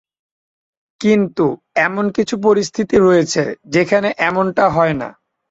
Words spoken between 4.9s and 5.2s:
না।